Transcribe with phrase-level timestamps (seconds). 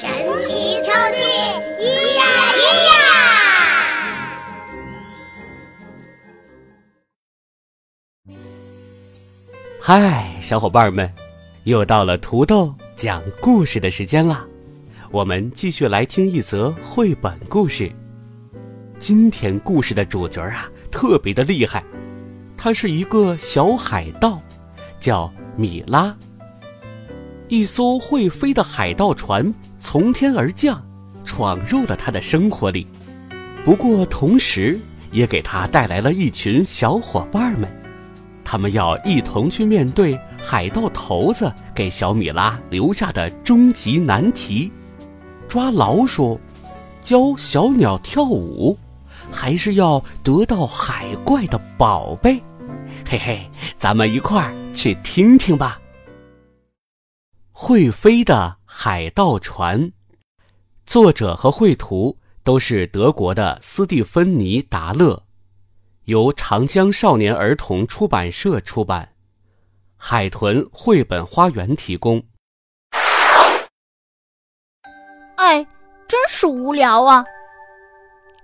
[0.00, 0.08] 神
[0.38, 1.18] 奇抽屉，
[1.80, 1.82] 咿
[2.14, 2.22] 呀
[2.54, 2.92] 咿呀！
[9.80, 11.12] 嗨，小伙伴们，
[11.64, 14.46] 又到了土豆讲故事的时间啦！
[15.10, 17.90] 我们继续来听一则绘本故事。
[19.00, 21.82] 今天故事的主角啊，特别的厉害，
[22.56, 24.40] 他是一个小海盗，
[25.00, 26.16] 叫米拉。
[27.48, 30.82] 一艘会飞的海盗船从天而降，
[31.24, 32.86] 闯入了他的生活里。
[33.64, 34.78] 不过，同时
[35.12, 37.68] 也给他带来了一群小伙伴们，
[38.44, 44.70] 他们要一同去面对海盗头子给小米拉留下的终极难题。
[45.48, 46.40] 抓老鼠，
[47.00, 48.76] 教小鸟跳舞，
[49.30, 52.42] 还是要得到海怪的宝贝？
[53.06, 55.80] 嘿嘿，咱们一块儿去听听吧。
[57.52, 59.90] 会飞的海盗船，
[60.86, 65.20] 作者和绘图都是德国的斯蒂芬妮·达勒，
[66.04, 69.08] 由长江少年儿童出版社出版，
[69.96, 72.22] 海豚绘本花园提供。
[75.34, 75.66] 哎，
[76.06, 77.24] 真是无聊啊！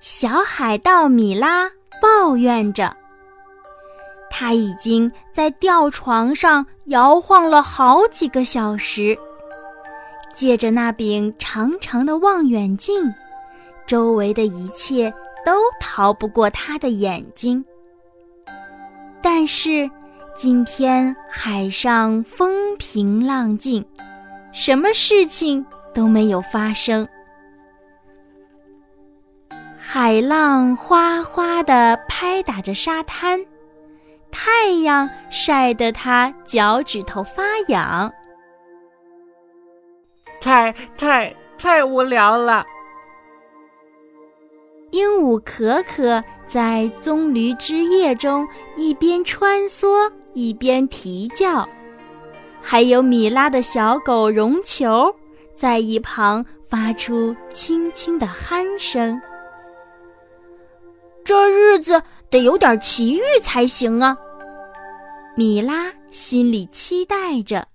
[0.00, 1.70] 小海盗米拉
[2.02, 2.92] 抱怨着。
[4.28, 9.16] 他已经在吊床上摇晃了好几个小时，
[10.34, 13.12] 借着那柄长长的望远镜，
[13.86, 15.12] 周围的一切
[15.44, 17.64] 都逃不过他的眼睛。
[19.22, 19.90] 但是，
[20.36, 23.84] 今天海上风平浪静，
[24.52, 25.64] 什么事情？
[25.94, 27.08] 都没有发生。
[29.78, 33.38] 海浪哗哗地拍打着沙滩，
[34.32, 38.12] 太阳晒得他脚趾头发痒。
[40.44, 42.66] 太太太无聊了。
[44.90, 48.46] 鹦鹉可可在棕榈枝叶中
[48.76, 51.66] 一边穿梭一边啼叫，
[52.60, 55.12] 还有米拉的小狗绒球。
[55.56, 59.18] 在一旁发出轻轻的鼾声。
[61.24, 64.18] 这日子得有点奇遇才行啊！
[65.36, 67.66] 米拉心里期待着。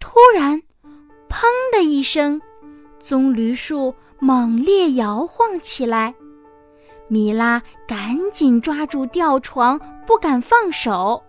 [0.00, 0.60] 突然，
[1.34, 2.40] 砰的一声，
[3.00, 6.14] 棕榈树猛烈摇晃起来。
[7.08, 11.20] 米拉赶紧抓住吊床，不敢放手。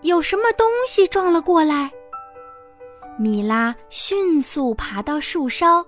[0.00, 1.88] 有什么东西撞了过来？
[3.16, 5.86] 米拉迅速爬到树梢，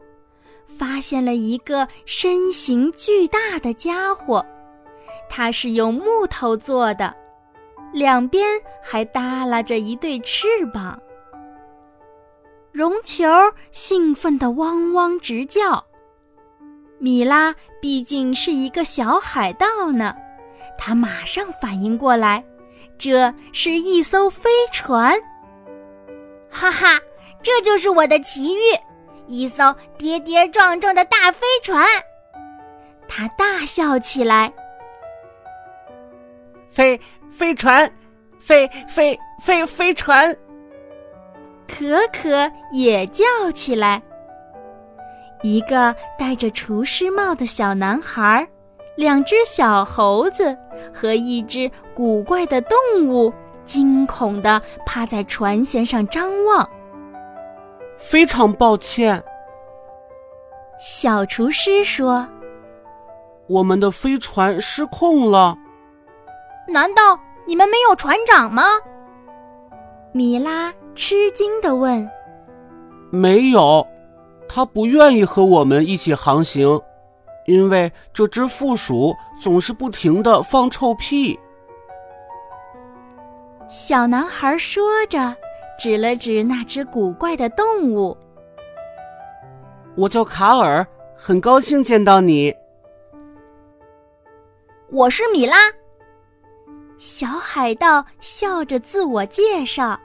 [0.65, 4.47] 发现了一个身形巨大的家伙。
[5.29, 7.13] 它是用木头做的，
[7.93, 8.49] 两边
[8.81, 10.97] 还耷拉着一对翅膀。
[12.75, 13.25] 绒球
[13.71, 15.83] 兴奋地汪汪直叫。
[16.99, 20.13] 米拉毕竟是一个小海盗呢，
[20.77, 22.45] 他马上反应过来，
[22.99, 25.17] 这是一艘飞船。
[26.51, 27.01] 哈哈！
[27.45, 28.77] 这就是我的奇遇，
[29.29, 31.87] 一艘跌跌撞撞的大飞船。
[33.07, 34.53] 他大笑起来。
[36.73, 37.89] 飞飞船，
[38.41, 40.37] 飞飞飞飞船。
[41.69, 44.03] 可可也叫起来。
[45.43, 48.49] 一个戴着厨师帽的小男孩，
[48.97, 50.57] 两只小猴子
[50.93, 53.33] 和一只古怪的动物，
[53.65, 56.69] 惊恐地趴在船舷上张望。
[57.99, 59.23] 非常抱歉，
[60.81, 62.27] 小厨师说
[63.49, 65.57] ：“我们的飞船失控了。
[66.69, 68.65] 难道你们没有船长吗？”
[70.13, 72.09] 米拉吃惊的问。
[73.11, 73.87] “没有，
[74.49, 76.81] 他不愿意和我们一起航行，
[77.47, 81.39] 因为这只负鼠总是不停的放臭屁。”
[83.69, 85.35] 小男孩说着。
[85.77, 88.17] 指了指那只古怪的动物。
[89.97, 90.87] 我叫卡尔，
[91.17, 92.55] 很高兴见到你。
[94.89, 95.57] 我是米拉。
[96.97, 99.99] 小海盗笑着自我介绍。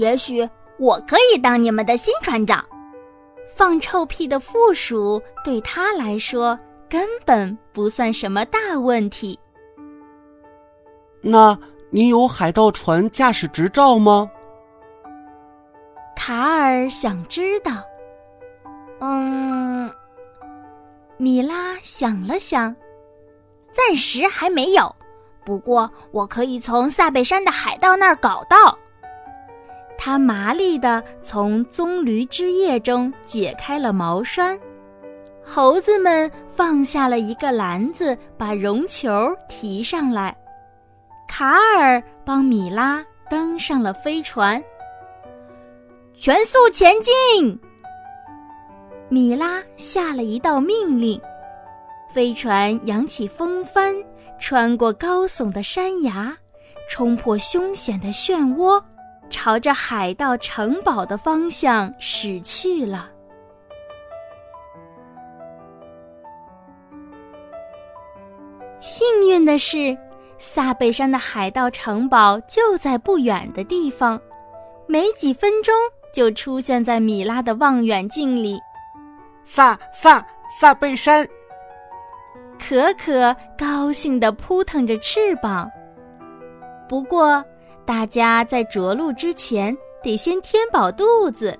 [0.00, 0.48] 也许
[0.78, 2.64] 我可以当你们的新船长。
[3.54, 6.58] 放臭屁的负鼠对他来说
[6.88, 9.38] 根本不算什么大问题。
[11.20, 11.56] 那
[11.90, 14.30] 你有海盗船驾驶执照吗？
[16.16, 17.72] 卡尔想知道。
[19.00, 19.92] 嗯，
[21.18, 22.74] 米拉想了想，
[23.70, 24.94] 暂时还没有。
[25.44, 28.78] 不过我可以从萨贝山的海盗那儿搞到。
[30.02, 34.58] 他麻利地从棕榈枝叶中解开了毛栓，
[35.44, 39.10] 猴子们放下了一个篮子，把绒球
[39.46, 40.34] 提上来。
[41.28, 44.62] 卡尔帮米拉登上了飞船，
[46.14, 47.60] 全速前进！
[49.10, 51.20] 米拉下了一道命令，
[52.10, 53.94] 飞船扬起风帆，
[54.38, 56.34] 穿过高耸的山崖，
[56.88, 58.82] 冲破凶险的漩涡。
[59.30, 63.08] 朝着海盗城堡的方向驶去了。
[68.80, 69.96] 幸运的是，
[70.36, 74.20] 萨贝山的海盗城堡就在不远的地方，
[74.86, 75.74] 没几分钟
[76.12, 78.58] 就出现在米拉的望远镜里。
[79.44, 80.26] 萨萨
[80.60, 81.26] 萨贝山，
[82.58, 85.70] 可可高兴地扑腾着翅膀。
[86.88, 87.44] 不过。
[87.90, 91.58] 大家在着陆之前得先填饱肚子。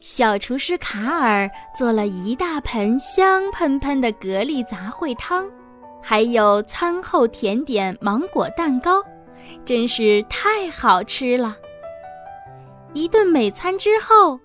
[0.00, 1.46] 小厨师卡尔
[1.76, 5.46] 做了一大盆香喷喷的蛤蜊杂烩汤，
[6.02, 9.04] 还有餐后甜点芒果蛋糕，
[9.66, 11.54] 真是太好吃了。
[12.94, 14.40] 一顿美餐之后，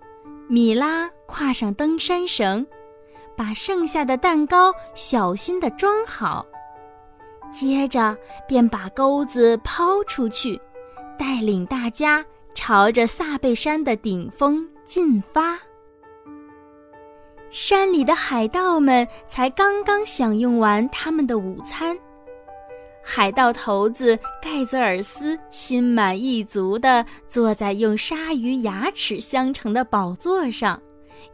[0.49, 2.67] 米拉跨上登山绳，
[3.37, 6.45] 把剩下的蛋糕小心地装好，
[7.53, 8.13] 接着
[8.45, 10.59] 便把钩子抛出去。
[11.17, 15.57] 带领大家朝着萨贝山的顶峰进发。
[17.49, 21.95] 山里的海盗们才刚刚享用完他们的午餐，
[23.03, 30.81] 海盗头子盖泽尔斯心满意足地坐在用鲨鱼牙齿镶成的宝座上，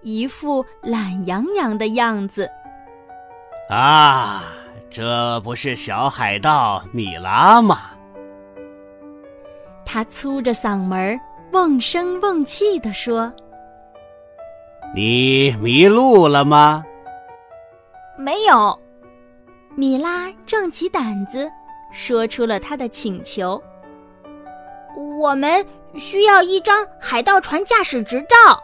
[0.02, 2.50] 一副懒洋洋的样子。
[3.70, 4.44] 啊，
[4.90, 7.92] 这不是小海盗米拉吗？
[9.92, 11.20] 他粗着嗓门，
[11.52, 13.34] 瓮声瓮气地说
[14.94, 16.86] ：“你迷路了吗
[18.16, 18.80] ？”“没有。”
[19.76, 21.50] 米拉壮起胆子，
[21.92, 23.60] 说出了他的请求
[25.20, 25.66] ：“我们
[25.96, 28.62] 需要一张海盗船驾驶执照。”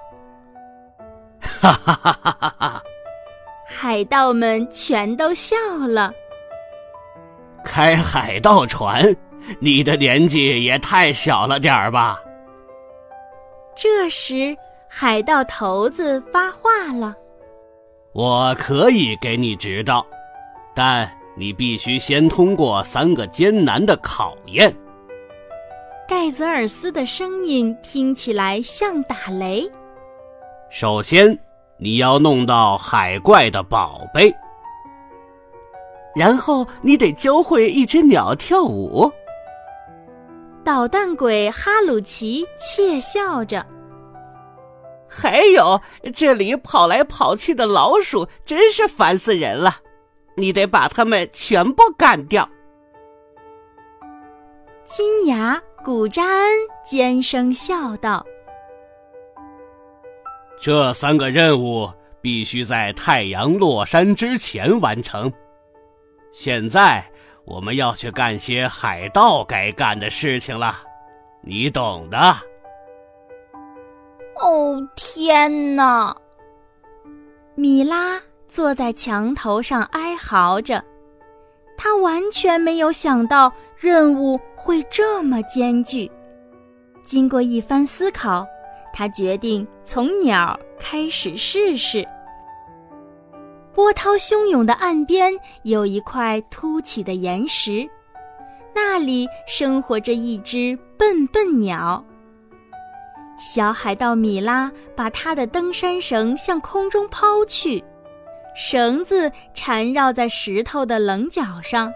[1.42, 2.84] 哈哈哈哈哈！
[3.68, 5.56] 海盗们全都笑
[5.90, 6.14] 了。
[7.64, 9.04] 开海盗船？
[9.60, 12.20] 你的年纪也太小了点儿吧！
[13.76, 14.56] 这时，
[14.88, 17.16] 海盗头子发话了
[18.14, 20.06] ：“我可以给你执照，
[20.74, 24.74] 但你必须先通过三个艰难的考验。”
[26.08, 29.70] 盖泽尔斯的声音听起来像打雷。
[30.70, 31.38] 首先，
[31.78, 34.34] 你要弄到海怪的宝贝，
[36.16, 39.12] 然后你得教会一只鸟跳舞。
[40.66, 43.64] 捣蛋鬼哈鲁奇窃笑着，
[45.08, 45.80] 还有
[46.16, 49.76] 这里跑来跑去的老鼠，真是烦死人了！
[50.36, 52.50] 你得把它们全部干掉。
[54.86, 56.50] 金牙古扎恩
[56.84, 58.26] 尖声笑道
[60.60, 61.88] ：“这三个任务
[62.22, 65.32] 必须在太阳落山之前完成。
[66.32, 67.06] 现在。”
[67.46, 70.76] 我们要去干些海盗该干的事情了，
[71.42, 72.18] 你懂的。
[74.36, 76.16] 哦天哪！
[77.54, 80.84] 米拉坐在墙头上哀嚎着，
[81.78, 86.12] 他完全没有想到任务会这么艰巨。
[87.06, 88.46] 经过一番思考，
[88.92, 92.06] 他决定从鸟开始试试。
[93.76, 97.86] 波涛汹涌的岸边有一块凸起的岩石，
[98.74, 102.02] 那里生活着一只笨笨鸟。
[103.38, 107.84] 小海盗米拉把他的登山绳向空中抛去，
[108.56, 111.92] 绳子缠绕在石头的棱角上，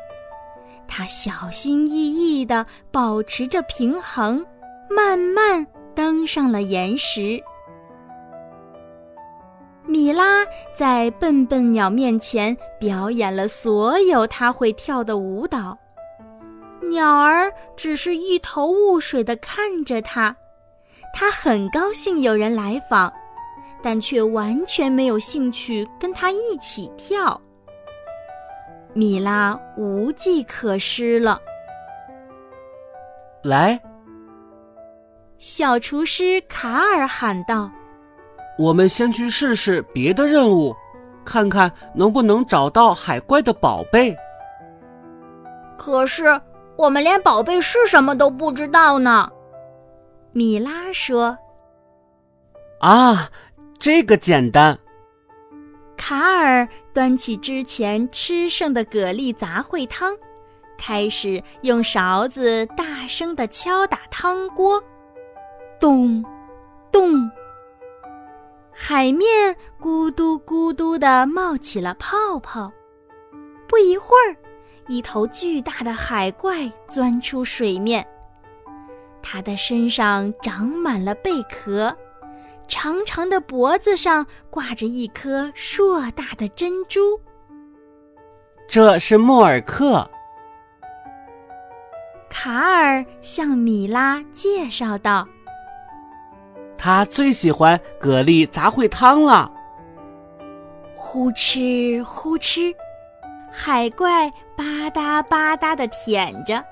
[0.86, 4.45] 他小心翼翼地保持着平衡，
[4.89, 7.41] 慢慢登上了岩石。
[9.89, 15.75] 米拉在笨笨鸟面前表演了所有他会跳的舞蹈，
[16.91, 20.36] 鸟儿只是一头雾水地看着他。
[21.12, 23.12] 他很高兴有人来访，
[23.81, 27.41] 但却完全没有兴趣跟他一起跳。
[28.93, 31.41] 米拉无计可施了。
[33.41, 33.81] 来，
[35.39, 37.72] 小厨师卡尔喊道
[38.59, 40.75] ：“我们先去试试别的任务，
[41.23, 44.13] 看看能不能找到海怪的宝贝。”
[45.79, 46.39] 可是
[46.75, 49.31] 我们连宝贝是什么都不知道呢。
[50.33, 51.37] 米拉说
[52.81, 53.29] ：“啊，
[53.79, 54.77] 这个简单。”
[55.95, 60.13] 卡尔端起之前吃剩的蛤蜊杂烩汤，
[60.77, 64.83] 开始用勺子大声地敲打汤锅，
[65.79, 66.21] 咚，
[66.91, 67.31] 咚。
[68.81, 72.71] 海面咕嘟咕嘟地冒起了泡泡。
[73.67, 74.33] 不一会儿，
[74.88, 78.07] 一头巨大的海怪钻出水面，
[79.21, 81.93] 它的身上长满了贝壳。
[82.69, 87.19] 长长的脖子上挂着一颗硕大的珍珠。
[88.65, 90.09] 这是莫尔克。
[92.29, 95.27] 卡尔向米拉介绍道
[96.79, 99.51] ：“他最喜欢蛤蜊杂烩汤了。”
[100.95, 102.74] 呼哧呼哧，
[103.51, 106.63] 海怪吧嗒吧嗒的舔着，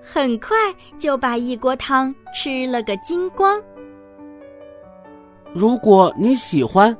[0.00, 0.56] 很快
[0.98, 3.60] 就把一锅汤吃了个精光。
[5.52, 6.96] 如果你喜欢，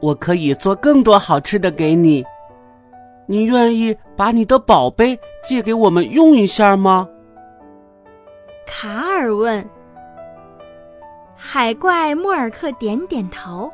[0.00, 2.24] 我可以做更多好吃的给你。
[3.26, 7.08] 你愿意把你的宝贝借给我们用一下吗？
[8.66, 9.64] 卡尔问。
[11.54, 13.70] 海怪莫尔克点点头，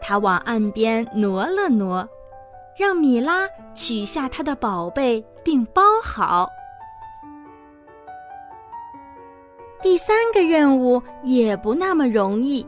[0.00, 2.08] 他往岸边挪了挪，
[2.78, 6.48] 让米拉取下他的宝贝并包好。
[9.82, 12.64] 第三个任务也不那么容易。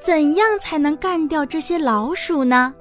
[0.00, 2.72] 怎样才能干掉这些老鼠呢？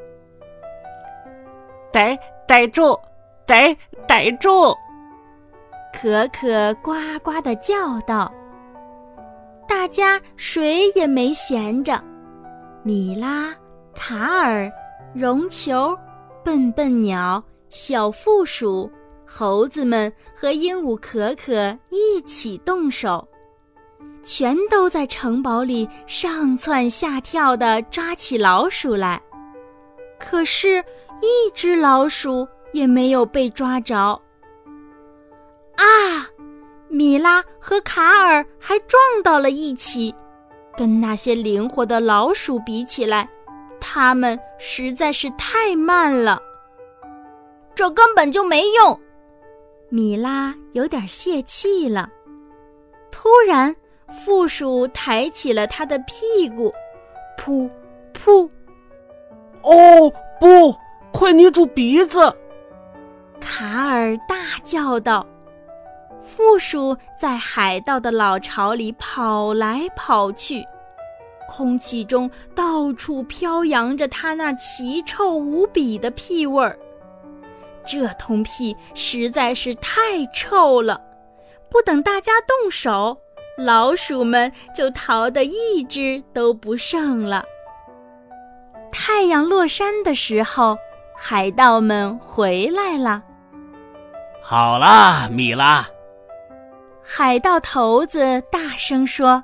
[1.91, 2.17] 逮
[2.47, 2.97] 逮住，
[3.45, 3.75] 逮
[4.07, 4.73] 逮住！
[5.93, 8.31] 可可呱呱的叫道。
[9.67, 12.01] 大家谁也没闲着，
[12.83, 13.53] 米拉、
[13.93, 14.71] 卡尔、
[15.13, 15.97] 绒球、
[16.43, 18.89] 笨笨鸟、小负鼠、
[19.25, 23.27] 猴子们和鹦鹉可可一起动手。
[24.23, 29.21] 全都在城堡里上蹿下跳地抓起老鼠来，
[30.19, 30.83] 可是，
[31.21, 33.97] 一只老鼠也没有被抓着。
[35.75, 36.27] 啊！
[36.87, 40.13] 米拉和卡尔还撞到了一起，
[40.75, 43.27] 跟那些灵活的老鼠比起来，
[43.79, 46.41] 他们实在是太慢了。
[47.75, 48.99] 这根本就没用。
[49.89, 52.09] 米拉有点泄气了。
[53.11, 53.75] 突然。
[54.09, 56.73] 负鼠抬起了他的屁股，
[57.37, 57.69] 噗，
[58.13, 58.49] 噗！
[59.63, 60.73] 哦不，
[61.11, 62.33] 快捏住鼻子！
[63.41, 65.27] 卡尔大叫道。
[66.27, 70.63] 负鼠在海盗的老巢里跑来跑去，
[71.47, 76.77] 空气中到处飘扬着它那奇臭无比的屁味儿。
[77.85, 81.01] 这通屁实在是太臭了，
[81.69, 83.17] 不等大家动手。
[83.57, 87.43] 老鼠们就逃得一只都不剩了。
[88.91, 90.77] 太阳落山的时候，
[91.17, 93.23] 海盗们回来了。
[94.43, 95.87] 好啦，米拉，
[97.09, 99.41] 海盗头子大声说：“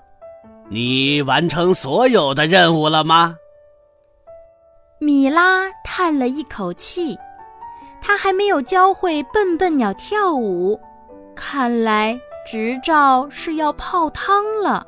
[0.69, 3.35] 你完成所有的任务了吗？”
[4.99, 7.17] 米拉叹了一口气，
[8.01, 10.79] 他还没有教会笨笨鸟跳舞，
[11.35, 12.19] 看来。
[12.45, 14.85] 执照是要泡汤了。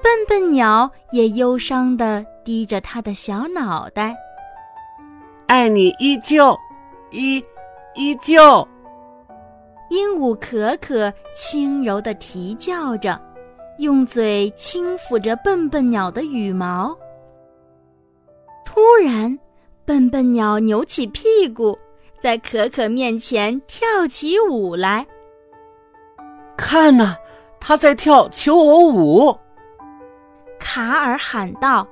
[0.00, 4.14] 笨笨鸟也忧伤地低着它的小脑袋。
[5.48, 6.56] 爱你依旧，
[7.10, 7.44] 依
[7.96, 8.66] 依旧。
[9.96, 13.18] 鹦鹉可可轻柔地啼叫着，
[13.78, 16.94] 用嘴轻抚着笨笨鸟的羽毛。
[18.62, 19.38] 突然，
[19.86, 21.78] 笨笨鸟扭起屁股，
[22.20, 25.06] 在可可面前跳起舞来。
[26.58, 27.16] 看呐，
[27.58, 29.34] 它在跳求偶舞。
[30.58, 31.88] 卡尔喊道：“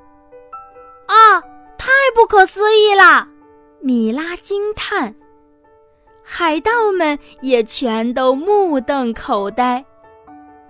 [1.08, 1.40] 啊，
[1.78, 3.26] 太不可思议了！”
[3.80, 5.14] 米拉惊叹。
[6.24, 9.84] 海盗们也全都目瞪口呆。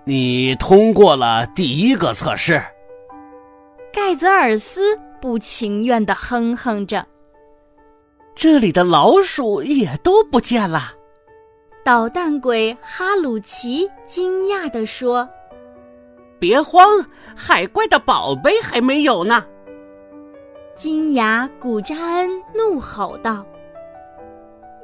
[0.03, 2.61] 你通过了第一个测试。
[3.91, 7.03] 盖泽尔斯不情愿地哼哼着。
[8.35, 10.91] 这里的老鼠也都不见了。
[11.85, 15.27] 捣蛋鬼哈鲁奇惊讶地说
[16.37, 19.45] ：“别慌，海怪的宝贝还没有呢，
[20.75, 23.45] 金牙古扎恩怒吼道。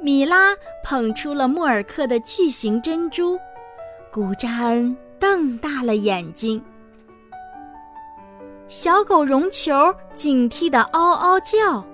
[0.02, 3.38] 米拉捧出了莫尔克的巨型珍珠，
[4.10, 6.60] 古扎恩瞪大了眼睛。
[8.66, 9.72] 小狗绒球
[10.12, 11.84] 警惕的嗷嗷叫。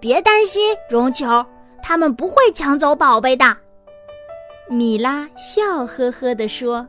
[0.00, 1.46] 别担心，绒球，
[1.80, 3.56] 他们不会抢走宝贝的。
[4.68, 6.84] 米拉笑呵呵地说：“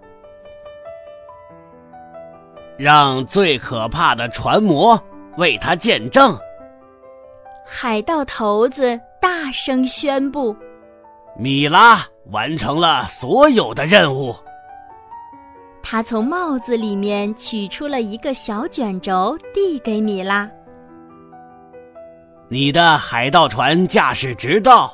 [2.79, 4.99] 让最可怕的船魔
[5.37, 6.35] 为他见证。”
[7.63, 10.55] 海盗头子大声宣布
[11.37, 14.35] ：“米拉完成了所有的任务。”
[15.81, 20.49] 他从帽子里面取出了一个小卷轴，递给米拉
[22.49, 24.91] ：“你的海盗船驾驶执照，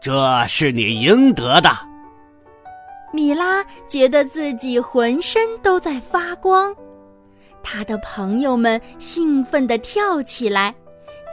[0.00, 1.70] 这是你应得的。”
[3.12, 6.74] 米拉觉得自己浑身都在发光，
[7.62, 10.74] 他的朋友们兴奋地跳起来，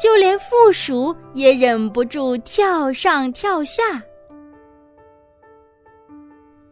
[0.04, 4.04] 就连负鼠也忍不住跳上跳下。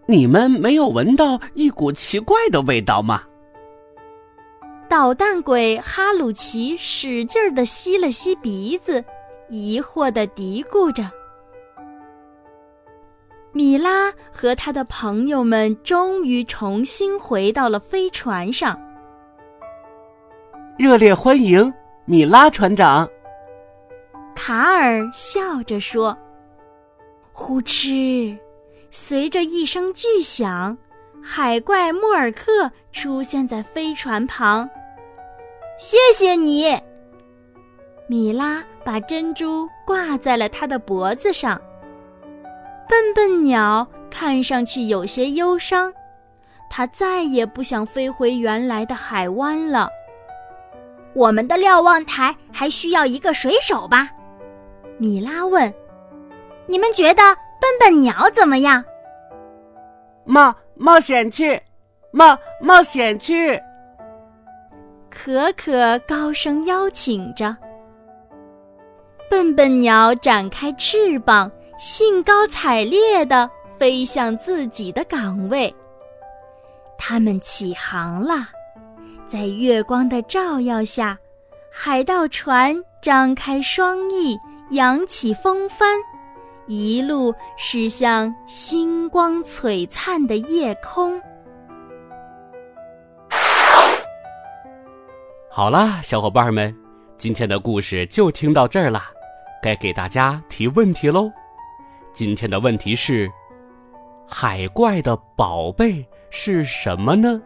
[0.06, 3.24] 你们没有闻到一股奇怪的味道吗？
[4.90, 9.02] 捣蛋鬼哈鲁奇使劲儿地吸了吸鼻子，
[9.48, 11.10] 疑惑的嘀咕着。
[13.54, 18.78] 米拉和他的朋友们终于重新回到了飞船上。
[20.78, 21.74] 热烈欢迎
[22.04, 23.10] 米拉船长！
[24.36, 26.18] 卡尔笑着说
[27.32, 28.38] ：“呼哧！”
[28.90, 30.78] 随着一声巨响，
[31.24, 34.70] 海怪莫尔克出现在飞船旁。
[35.78, 36.78] 谢谢你，
[38.08, 41.60] 米拉把珍珠挂在了他的脖子上。
[42.90, 45.94] 笨笨鸟看上去有些忧伤，
[46.70, 49.90] 它再也不想飞回原来的海湾了。
[51.14, 54.10] 我们的瞭望台还需要一个水手吧？
[55.02, 55.74] 米拉问。
[56.68, 57.24] 你们觉得？
[57.60, 58.84] 笨笨鸟怎么样？
[60.26, 61.60] 冒冒险去，
[62.12, 63.60] 冒冒险去！
[65.10, 67.58] 可可高声邀请着。
[69.28, 75.74] 笨笨鸟展开翅膀，兴高采烈地飞向自己的岗位。
[76.98, 78.50] 他们起航了，
[79.28, 81.18] 在月光的照耀下，
[81.72, 84.36] 海盗船张开双翼，
[84.72, 85.98] 扬起风帆。
[86.68, 91.22] 一路驶向星光璀璨的夜空。
[95.50, 96.74] 好啦，小伙伴们，
[97.18, 99.04] 今天的故事就听到这儿了，
[99.62, 101.30] 该给大家提问题喽。
[102.14, 103.30] 今天的问题是：
[104.26, 107.42] 海怪的宝贝是什么呢？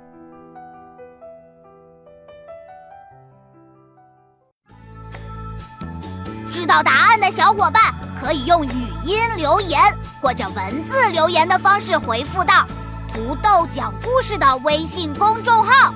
[6.56, 9.78] 知道答案的小伙伴可以用语音留言
[10.22, 12.66] 或者文字留言的方式回复到
[13.12, 15.94] “土豆讲故事”的微信公众号，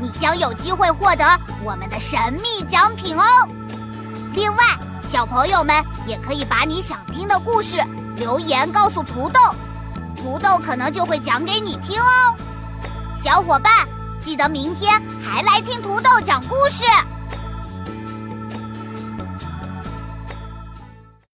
[0.00, 3.22] 你将有机会获得我们的神秘奖品哦。
[4.32, 4.64] 另外，
[5.12, 7.76] 小朋友们也可以把你想听的故事
[8.16, 9.38] 留言告诉土豆，
[10.16, 12.34] 土豆可能就会讲给你听哦。
[13.22, 13.86] 小伙伴，
[14.24, 16.84] 记得明天还来听土豆讲故事。